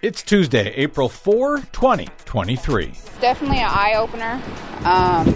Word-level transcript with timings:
It's 0.00 0.22
Tuesday, 0.22 0.72
April 0.74 1.08
4, 1.08 1.58
2023. 1.72 2.84
It's 2.84 3.18
definitely 3.18 3.58
an 3.58 3.68
eye 3.68 3.94
opener. 3.96 4.40
Um, 4.84 5.26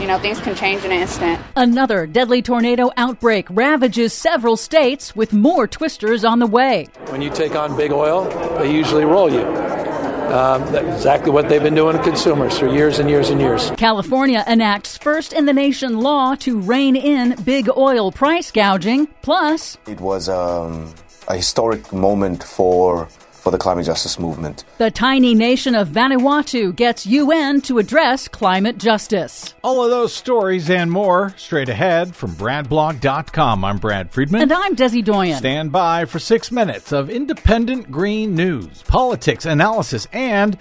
you 0.00 0.08
know, 0.08 0.18
things 0.18 0.40
can 0.40 0.56
change 0.56 0.84
in 0.84 0.90
an 0.90 1.00
instant. 1.00 1.40
Another 1.54 2.04
deadly 2.04 2.42
tornado 2.42 2.90
outbreak 2.96 3.46
ravages 3.48 4.12
several 4.12 4.56
states 4.56 5.14
with 5.14 5.32
more 5.32 5.68
twisters 5.68 6.24
on 6.24 6.40
the 6.40 6.48
way. 6.48 6.88
When 7.10 7.22
you 7.22 7.30
take 7.30 7.54
on 7.54 7.76
big 7.76 7.92
oil, 7.92 8.24
they 8.58 8.74
usually 8.74 9.04
roll 9.04 9.30
you. 9.30 9.44
Um, 9.44 10.72
that's 10.72 10.96
exactly 10.96 11.30
what 11.30 11.48
they've 11.48 11.62
been 11.62 11.76
doing 11.76 11.96
to 11.96 12.02
consumers 12.02 12.58
for 12.58 12.66
years 12.66 12.98
and 12.98 13.08
years 13.08 13.30
and 13.30 13.40
years. 13.40 13.70
California 13.76 14.42
enacts 14.48 14.98
first 14.98 15.32
in 15.32 15.46
the 15.46 15.52
nation 15.52 16.00
law 16.00 16.34
to 16.40 16.58
rein 16.58 16.96
in 16.96 17.40
big 17.44 17.68
oil 17.76 18.10
price 18.10 18.50
gouging. 18.50 19.06
Plus, 19.22 19.78
it 19.86 20.00
was 20.00 20.28
um, 20.28 20.92
a 21.28 21.36
historic 21.36 21.92
moment 21.92 22.42
for 22.42 23.08
for 23.44 23.50
the 23.50 23.58
climate 23.58 23.84
justice 23.84 24.18
movement. 24.18 24.64
The 24.78 24.90
tiny 24.90 25.34
nation 25.34 25.74
of 25.74 25.88
Vanuatu 25.88 26.74
gets 26.74 27.04
UN 27.06 27.60
to 27.62 27.78
address 27.78 28.26
climate 28.26 28.78
justice. 28.78 29.54
All 29.62 29.84
of 29.84 29.90
those 29.90 30.14
stories 30.14 30.70
and 30.70 30.90
more 30.90 31.34
straight 31.36 31.68
ahead 31.68 32.16
from 32.16 32.30
BradBlog.com. 32.32 33.62
I'm 33.62 33.76
Brad 33.76 34.10
Friedman. 34.10 34.40
And 34.40 34.52
I'm 34.52 34.74
Desi 34.74 35.04
Doyen. 35.04 35.36
Stand 35.36 35.70
by 35.70 36.06
for 36.06 36.18
six 36.18 36.50
minutes 36.50 36.90
of 36.90 37.10
independent 37.10 37.90
green 37.90 38.34
news, 38.34 38.82
politics, 38.84 39.44
analysis, 39.44 40.08
and 40.10 40.58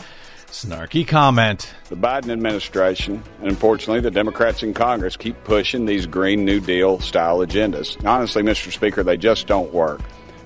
snarky 0.47 1.07
comment. 1.07 1.73
The 1.87 1.95
Biden 1.95 2.31
administration, 2.33 3.23
and 3.39 3.49
unfortunately 3.49 4.01
the 4.01 4.11
Democrats 4.11 4.61
in 4.61 4.73
Congress, 4.73 5.15
keep 5.15 5.41
pushing 5.45 5.85
these 5.85 6.05
Green 6.05 6.43
New 6.43 6.59
Deal 6.59 6.99
style 6.99 7.37
agendas. 7.39 8.03
Honestly, 8.05 8.43
Mr. 8.43 8.73
Speaker, 8.73 9.03
they 9.03 9.15
just 9.15 9.47
don't 9.47 9.73
work. 9.73 10.01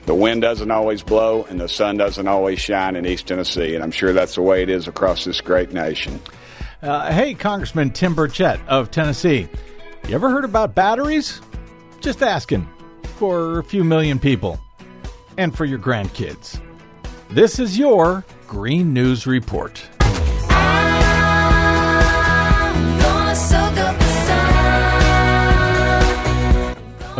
The 0.08 0.16
wind 0.16 0.42
doesn't 0.42 0.72
always 0.72 1.04
blow 1.04 1.44
and 1.50 1.60
the 1.60 1.68
sun 1.68 1.98
doesn't 1.98 2.30
always 2.30 2.62
shine 2.62 2.96
in 2.96 3.06
East 3.06 3.28
Tennessee, 3.28 3.76
and 3.76 3.84
I'm 3.84 3.92
sure 3.92 4.14
that's 4.14 4.36
the 4.36 4.42
way 4.42 4.64
it 4.64 4.70
is 4.70 4.88
across 4.88 5.26
this 5.26 5.42
great 5.42 5.74
nation. 5.74 6.22
Uh, 6.82 7.12
hey, 7.12 7.34
Congressman 7.34 7.90
Tim 7.92 8.16
Burchett 8.16 8.66
of 8.68 8.90
Tennessee, 8.90 9.50
you 10.08 10.16
ever 10.16 10.30
heard 10.30 10.46
about 10.46 10.74
batteries? 10.74 11.42
Just 12.00 12.24
asking 12.24 12.66
for 13.18 13.60
a 13.60 13.64
few 13.66 13.84
million 13.84 14.18
people 14.18 14.58
and 15.38 15.54
for 15.54 15.66
your 15.66 15.80
grandkids. 15.80 16.58
This 17.30 17.60
is 17.60 17.78
your 17.78 18.24
Green 18.48 18.94
News 18.94 19.28
Report. 19.28 19.90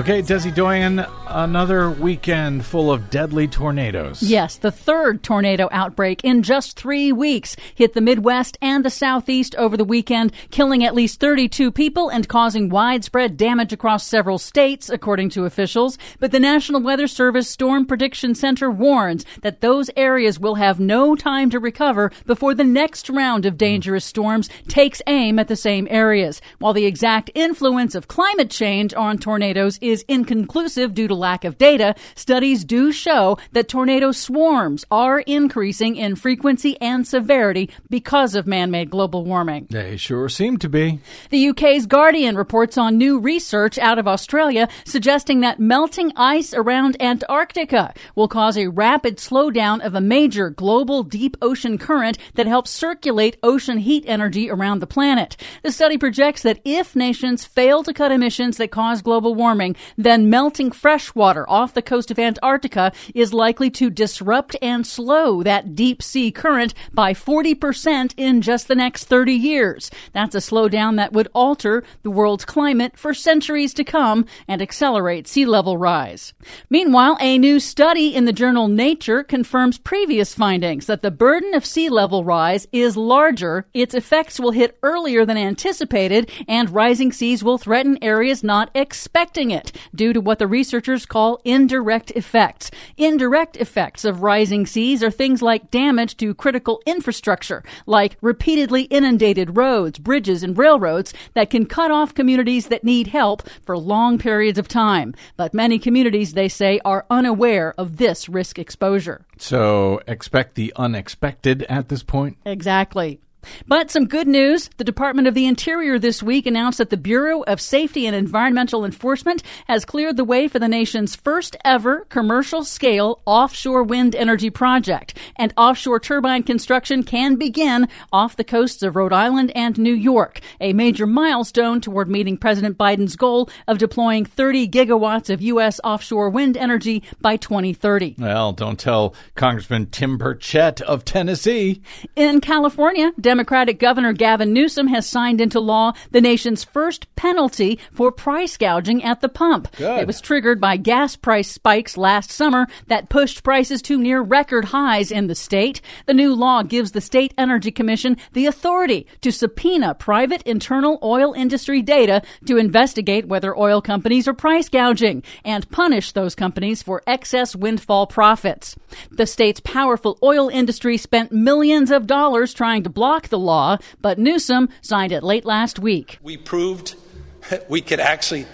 Okay, 0.08 0.22
Desi 0.22 0.56
Doyen, 0.56 1.06
another 1.28 1.92
weekend 1.92 2.66
full 2.66 2.94
of 2.94 3.10
deadly 3.10 3.46
tornadoes. 3.46 4.24
Yes, 4.24 4.56
the 4.56 4.72
third 4.72 5.22
tornado 5.22 5.68
outbreak 5.70 6.24
in 6.24 6.44
just 6.44 6.80
three 6.80 7.12
weeks 7.12 7.58
hit 7.76 7.94
the 7.94 8.00
Midwest 8.00 8.58
and 8.62 8.86
the 8.86 8.90
Southeast 8.90 9.54
over 9.56 9.76
the 9.76 9.84
weekend, 9.84 10.32
killing 10.50 10.82
at 10.86 10.96
least 10.96 11.20
32 11.20 11.74
people 11.74 12.08
and 12.08 12.30
causing 12.30 12.70
widespread 12.70 13.36
damage 13.36 13.74
across 13.74 14.08
several 14.08 14.38
states, 14.38 14.90
according 14.90 15.30
to 15.32 15.44
officials. 15.44 15.98
But 16.22 16.32
the 16.32 16.40
National 16.40 16.80
Weather 16.80 17.08
Service 17.08 17.50
Storm 17.50 17.86
Prediction 17.86 18.34
Center 18.34 18.72
warns 18.72 19.26
that 19.42 19.60
those 19.60 19.90
areas 19.98 20.40
will 20.40 20.56
have 20.56 20.80
no 20.80 21.18
time 21.18 21.50
to 21.50 21.60
recover 21.60 22.14
before 22.26 22.56
the 22.56 22.64
next 22.64 23.10
round 23.10 23.46
of 23.46 23.58
dangerous 23.58 24.06
storms 24.06 24.50
takes 24.70 25.02
aim 25.06 25.38
at 25.38 25.50
the 25.50 25.58
same 25.58 25.86
areas. 25.92 26.42
While 26.60 26.72
the 26.72 26.86
exact 26.86 27.30
influence 27.36 27.94
of 27.94 28.08
climate 28.08 28.50
change 28.50 28.94
on 28.94 29.18
tornadoes 29.18 29.78
is 29.82 29.97
inconclusive 30.04 30.94
due 30.94 31.08
to 31.08 31.16
lack 31.16 31.44
of 31.44 31.58
data, 31.58 31.96
studies 32.16 32.64
do 32.64 32.92
show 32.92 33.38
that 33.52 33.68
tornado 33.68 34.12
swarms 34.12 34.86
are 34.92 35.20
increasing 35.22 35.96
in 35.96 36.16
frequency 36.16 36.80
and 36.82 37.08
severity 37.08 37.70
because 37.90 38.36
of 38.36 38.48
man 38.48 38.72
made 38.72 38.90
global 38.90 39.24
warming. 39.26 39.68
They 39.70 39.98
sure 39.98 40.30
seem 40.30 40.58
to 40.58 40.70
be. 40.70 41.00
The 41.30 41.50
UK's 41.50 41.86
Guardian 41.86 42.36
reports 42.36 42.78
on 42.78 42.98
new 42.98 43.20
research 43.20 43.78
out 43.78 44.00
of 44.00 44.08
Australia 44.08 44.68
suggesting 44.86 45.42
that 45.42 45.60
melting 45.60 46.12
ice 46.16 46.54
around 46.54 47.02
Antarctica 47.02 47.94
will 48.16 48.28
cause 48.28 48.58
a 48.58 48.68
rapid 48.68 49.18
slowdown 49.18 49.86
of 49.86 49.96
a 49.96 50.02
major 50.02 50.50
global 50.50 51.04
deep 51.04 51.38
ocean 51.42 51.78
current 51.78 52.18
that 52.36 52.48
helps 52.48 52.72
circulate 52.72 53.38
ocean 53.44 53.78
heat 53.78 54.04
energy 54.08 54.50
around 54.50 54.80
the 54.80 54.88
planet. 54.88 55.38
The 55.64 55.72
study 55.72 55.98
projects 55.98 56.44
that 56.44 56.60
if 56.66 56.96
nations 56.96 57.46
fail 57.46 57.84
to 57.84 57.94
cut 57.94 58.12
emissions 58.12 58.58
that 58.58 58.72
cause 58.72 59.02
global 59.02 59.36
warming, 59.36 59.76
then 59.96 60.30
melting 60.30 60.72
fresh 60.72 61.14
water 61.16 61.50
off 61.50 61.74
the 61.74 61.82
coast 61.82 62.12
of 62.12 62.20
Antarctica 62.20 62.92
is 63.14 63.34
likely 63.34 63.70
to 63.72 63.90
disrupt 63.90 64.56
and 64.62 64.86
slow 64.86 65.44
that 65.44 65.76
deep 65.76 66.02
sea 66.02 66.32
current 66.32 66.74
by 66.94 67.14
40% 67.14 68.14
in 68.18 68.42
just 68.42 68.68
the 68.68 68.76
next 68.76 69.06
30 69.06 69.34
years. 69.34 69.92
That's 70.14 70.36
a 70.36 70.40
slowdown 70.40 70.98
that 70.98 71.14
would 71.14 71.30
alter 71.34 71.84
the 72.04 72.12
world's 72.12 72.46
climate 72.46 72.98
for 72.98 73.14
centuries 73.14 73.74
to 73.76 73.84
come 73.84 74.26
and 74.48 74.62
accelerate 74.62 75.28
sea 75.28 75.46
level 75.46 75.78
rise. 75.78 76.34
Meanwhile, 76.70 77.18
a 77.20 77.38
new 77.38 77.60
study 77.60 78.16
in 78.16 78.26
the 78.26 78.34
journal 78.34 78.68
Nature 78.68 79.24
confirms 79.24 79.78
previous 79.78 80.34
findings 80.34 80.86
that 80.88 81.02
the 81.02 81.12
burden 81.12 81.54
of 81.54 81.66
sea 81.66 81.90
level 81.90 82.24
rise 82.24 82.68
is 82.72 82.98
larger, 82.98 83.66
its 83.74 83.94
effects 83.94 84.40
will 84.40 84.52
hit 84.52 84.78
earlier 84.84 85.26
than 85.26 85.38
anticipated, 85.38 86.32
and 86.48 86.70
rising 86.70 87.12
seas 87.12 87.44
will 87.44 87.58
threaten 87.58 87.98
areas 88.02 88.44
not 88.44 88.70
expecting 88.76 89.52
it 89.52 89.67
due 89.94 90.14
to 90.14 90.22
what 90.22 90.40
the 90.40 90.48
researchers 90.48 91.06
call 91.06 91.40
indirect 91.44 92.12
effects. 92.12 92.72
Indirect 92.98 93.58
effects 93.58 94.06
of 94.06 94.22
rising 94.22 94.66
seas 94.66 95.04
are 95.04 95.12
things 95.12 95.42
like 95.42 95.72
damage 95.72 96.18
to 96.18 96.34
critical 96.34 96.82
infrastructure, 96.86 97.64
like 97.86 98.18
repeatedly 98.22 98.84
inundated 98.84 99.58
roads, 99.58 100.00
bridges, 100.00 100.44
and 100.44 100.58
railroads 100.58 101.14
that 101.34 101.50
can 101.50 101.66
cut 101.66 101.92
off 101.92 102.14
communities 102.14 102.68
that 102.68 102.84
need 102.84 103.08
help 103.08 103.48
for 103.64 103.78
long 103.78 104.18
periods 104.18 104.60
of 104.60 104.68
time. 104.68 105.14
But 105.36 105.54
many 105.54 105.80
communities, 105.80 106.34
they 106.34 106.50
say, 106.50 106.80
are 106.86 107.06
unaware 107.10 107.74
of 107.78 107.98
this 107.98 108.30
risk 108.30 108.60
exposure. 108.60 109.26
So 109.38 110.02
expect 110.08 110.56
the 110.56 110.74
unexpected 110.76 111.64
at 111.64 111.90
this 111.90 112.04
point? 112.04 112.38
Exactly. 112.46 113.20
But 113.68 113.92
some 113.92 114.06
good 114.06 114.28
news. 114.28 114.70
The 114.78 114.84
Department 114.84 115.28
of 115.28 115.34
the 115.34 115.46
Interior 115.46 116.00
this 116.00 116.22
week 116.24 116.46
announced 116.46 116.78
that 116.78 116.90
the 116.90 116.98
Bureau 116.98 117.42
of 117.44 117.62
Safety 117.62 118.06
and 118.06 118.16
Environmental 118.16 118.86
Enforcement 118.86 119.44
has 119.68 119.86
cleared 119.86 120.18
the 120.18 120.24
way 120.24 120.48
for 120.48 120.60
the 120.60 120.68
nation's 120.68 121.16
first 121.16 121.56
ever 121.64 122.06
commercial 122.10 122.64
scale 122.64 123.22
offshore 123.26 123.84
wind 123.84 124.16
energy 124.16 124.50
project. 124.50 125.18
And 125.36 125.54
offshore 125.58 126.00
turbine 126.00 126.44
construction 126.44 127.04
can 127.04 127.36
begin 127.36 127.88
off 128.12 128.36
the 128.36 128.44
coasts 128.44 128.84
of 128.84 128.96
Rhode 128.96 129.14
Island 129.14 129.52
and 129.56 129.78
New 129.78 129.94
York, 129.94 130.40
a 130.60 130.74
major 130.74 131.08
milestone 131.08 131.82
toward 131.82 132.10
meeting 132.10 132.38
President 132.38 132.78
Biden's 132.78 133.16
goal 133.16 133.50
of 133.68 133.78
deploying 133.78 134.26
30 134.26 134.68
gigawatts 134.68 135.30
of 135.30 135.42
U.S. 135.42 135.80
offshore 135.84 136.30
wind 136.30 136.58
energy 136.58 137.04
by 137.22 137.38
2030. 137.38 138.16
Well, 138.18 138.54
don't 138.54 138.80
tell 138.80 139.16
Congressman 139.36 139.88
Tim 139.88 140.18
Burchett 140.18 140.82
of 140.82 141.06
Tennessee. 141.06 141.82
In 142.16 142.42
California, 142.42 143.12
Democratic 143.38 143.78
Governor 143.78 144.14
Gavin 144.14 144.52
Newsom 144.52 144.88
has 144.88 145.06
signed 145.06 145.40
into 145.40 145.60
law 145.60 145.94
the 146.10 146.22
nation's 146.22 146.64
first 146.64 147.06
penalty 147.16 147.78
for 147.92 148.12
price 148.12 148.58
gouging 148.58 149.04
at 149.04 149.22
the 149.22 149.30
pump. 149.30 149.72
Good. 149.78 150.00
It 150.00 150.08
was 150.08 150.20
triggered 150.20 150.60
by 150.60 150.78
gas 150.78 151.16
price 151.16 151.52
spikes 151.52 151.98
last 151.98 152.32
summer 152.32 152.66
that 152.88 153.10
pushed 153.10 153.44
prices 153.44 153.84
to 153.84 154.00
near 154.00 154.24
record 154.24 154.66
highs 154.66 155.12
in 155.12 155.28
the 155.28 155.36
state. 155.36 155.82
The 156.08 156.16
new 156.16 156.34
law 156.34 156.64
gives 156.64 156.94
the 156.94 157.00
State 157.00 157.32
Energy 157.38 157.70
Commission 157.70 158.18
the 158.34 158.48
authority 158.48 159.06
to 159.22 159.32
subpoena 159.32 159.94
private 159.94 160.42
internal 160.42 160.98
oil 161.04 161.34
industry 161.34 161.84
data 161.84 162.24
to 162.48 162.58
investigate 162.58 163.28
whether 163.28 163.56
oil 163.56 163.84
companies 163.84 164.28
are 164.28 164.34
price 164.34 164.68
gouging 164.68 165.22
and 165.46 165.70
punish 165.70 166.14
those 166.14 166.34
companies 166.34 166.82
for 166.82 167.04
excess 167.06 167.56
windfall 167.56 168.08
profits. 168.08 168.76
The 169.12 169.28
state's 169.28 169.60
powerful 169.60 170.18
oil 170.24 170.50
industry 170.50 170.98
spent 170.98 171.32
millions 171.32 171.92
of 171.92 172.08
dollars 172.08 172.52
trying 172.52 172.82
to 172.82 172.90
block 172.90 173.27
the 173.30 173.40
law, 173.40 173.78
but 174.02 174.18
Newsom 174.18 174.70
signed 174.82 175.12
it 175.12 175.24
late 175.24 175.46
last 175.46 175.80
week. 175.80 176.20
We 176.22 176.38
proved 176.38 176.96
we 177.70 177.82
could 177.82 178.00
actually 178.00 178.46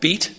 beat 0.00 0.34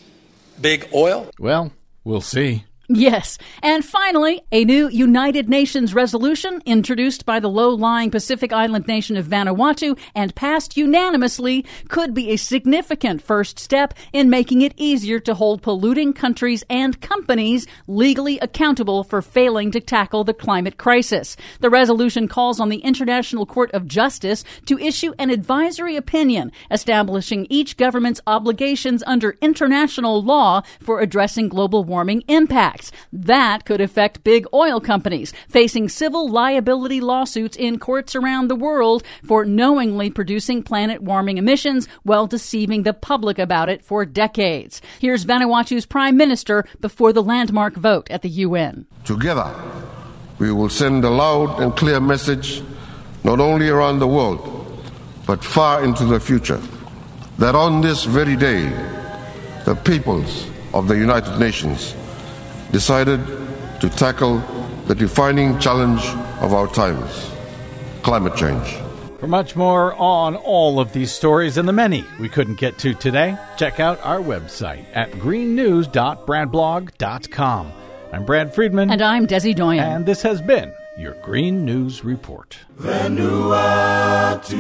big 0.60 0.88
oil. 0.94 1.30
Well, 1.40 1.72
we'll 2.04 2.22
see. 2.22 2.66
Yes. 2.92 3.38
And 3.62 3.86
finally, 3.86 4.42
a 4.52 4.66
new 4.66 4.88
United 4.90 5.48
Nations 5.48 5.94
resolution 5.94 6.60
introduced 6.66 7.24
by 7.24 7.40
the 7.40 7.48
low 7.48 7.70
lying 7.70 8.10
Pacific 8.10 8.52
island 8.52 8.88
nation 8.88 9.16
of 9.16 9.28
Vanuatu 9.28 9.96
and 10.16 10.34
passed 10.34 10.76
unanimously 10.76 11.64
could 11.88 12.16
be 12.16 12.32
a 12.32 12.36
significant 12.36 13.22
first 13.22 13.60
step 13.60 13.94
in 14.12 14.28
making 14.28 14.64
it 14.64 14.74
easier 14.76 15.20
to 15.20 15.36
hold 15.36 15.62
polluting 15.62 16.14
countries 16.14 16.64
and 16.68 17.00
companies 17.00 17.68
legally 17.86 18.40
accountable 18.40 19.04
for 19.04 19.22
failing 19.22 19.70
to 19.70 19.80
tackle 19.80 20.24
the 20.24 20.34
climate 20.34 20.80
crisis. 20.80 21.38
The 21.60 21.70
resolution 21.70 22.28
calls 22.28 22.60
on 22.60 22.70
the 22.70 22.80
International 22.80 23.46
Court 23.46 23.70
of 23.72 23.88
Justice 23.88 24.44
to 24.66 24.80
issue 24.80 25.14
an 25.20 25.30
advisory 25.30 25.96
opinion 25.96 26.52
establishing 26.72 27.46
each 27.52 27.78
government's 27.78 28.22
obligations 28.26 29.04
under 29.06 29.38
international 29.44 30.24
law 30.24 30.64
for 30.80 31.02
addressing 31.02 31.50
global 31.50 31.84
warming 31.84 32.24
impacts. 32.28 32.79
Impacts. 32.80 32.92
That 33.12 33.66
could 33.66 33.82
affect 33.82 34.24
big 34.24 34.46
oil 34.54 34.80
companies 34.80 35.34
facing 35.48 35.90
civil 35.90 36.30
liability 36.30 37.02
lawsuits 37.02 37.58
in 37.58 37.80
courts 37.80 38.16
around 38.16 38.48
the 38.48 38.56
world 38.56 39.04
for 39.24 39.46
knowingly 39.46 40.10
producing 40.10 40.64
planet 40.64 41.02
warming 41.02 41.38
emissions 41.38 41.88
while 42.04 42.28
deceiving 42.28 42.84
the 42.84 42.94
public 42.94 43.40
about 43.40 43.70
it 43.70 43.84
for 43.84 44.06
decades. 44.06 44.82
Here's 45.00 45.26
Vanuatu's 45.26 45.86
prime 45.86 46.18
minister 46.18 46.66
before 46.80 47.14
the 47.14 47.24
landmark 47.24 47.76
vote 47.76 48.10
at 48.10 48.22
the 48.22 48.30
UN. 48.48 48.86
Together, 49.06 49.54
we 50.40 50.52
will 50.52 50.70
send 50.70 51.04
a 51.04 51.10
loud 51.10 51.62
and 51.62 51.76
clear 51.76 52.00
message 52.00 52.62
not 53.24 53.40
only 53.40 53.70
around 53.70 54.00
the 54.00 54.08
world, 54.08 54.56
but 55.28 55.44
far 55.44 55.84
into 55.84 56.06
the 56.06 56.20
future, 56.20 56.62
that 57.38 57.54
on 57.54 57.82
this 57.82 58.06
very 58.06 58.36
day, 58.36 58.70
the 59.66 59.76
peoples 59.76 60.48
of 60.74 60.88
the 60.88 60.96
United 60.96 61.38
Nations 61.38 61.94
decided 62.72 63.20
to 63.82 63.90
tackle 63.90 64.38
the 64.88 64.96
defining 64.96 65.60
challenge 65.60 66.06
of 66.42 66.54
our 66.54 66.68
times 66.68 67.30
climate 68.04 68.36
change. 68.36 68.78
For 69.20 69.28
much 69.28 69.56
more 69.56 69.94
on 69.96 70.36
all 70.38 70.80
of 70.80 70.94
these 70.94 71.12
stories 71.12 71.58
and 71.58 71.68
the 71.68 71.74
many 71.74 72.06
we 72.20 72.30
couldn't 72.30 72.56
get 72.56 72.78
to 72.80 72.94
today, 72.94 73.38
check 73.58 73.80
out 73.82 74.00
our 74.04 74.20
website 74.20 74.86
at 74.94 75.12
greennews.bradblog.com. 75.12 77.72
I'm 78.12 78.26
Brad 78.26 78.56
Friedman. 78.56 78.90
And 78.90 79.02
I'm 79.02 79.28
Desi 79.28 79.54
Doyen. 79.54 79.84
And 79.84 80.06
this 80.06 80.22
has 80.22 80.42
been 80.42 80.74
your 80.98 81.14
Green 81.22 81.66
News 81.66 82.02
Report. 82.04 82.58
Vanuatu, 82.78 84.56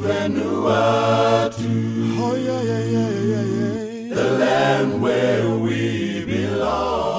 Vanuatu. 0.00 1.64
Oh, 2.16 2.34
yeah, 2.36 2.62
yeah, 2.62 2.78
yeah, 2.78 3.08
yeah, 3.10 3.42
yeah. 3.42 4.14
The 4.14 4.30
land 4.38 5.02
where 5.02 5.58
we 5.58 6.24
belong. 6.24 7.13